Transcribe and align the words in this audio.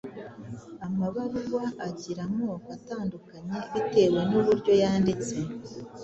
Amabaruwa 0.87 1.63
agira 1.87 2.21
amoko 2.29 2.67
atandukanye 2.77 3.57
bitewe 3.73 4.19
n’uburyo 4.31 4.73
yanditse, 4.81 5.35